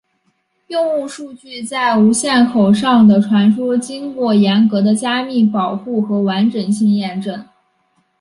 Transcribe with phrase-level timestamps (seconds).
[0.69, 7.45] 用户数据在无线口上的传输经过严格的加密保护和完整性验证。